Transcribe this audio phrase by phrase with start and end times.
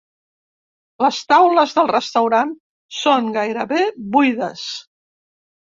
[1.05, 2.57] Les taules del restaurant
[3.03, 3.87] són gairebé
[4.19, 4.67] buides.